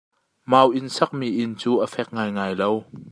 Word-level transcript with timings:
Mau 0.51 0.67
in 0.77 0.87
sak 0.95 1.09
mi 1.19 1.27
inn 1.41 1.53
cu 1.61 1.71
a 1.85 1.87
fek 1.93 2.07
ngaingai 2.15 2.53
lo. 2.61 2.69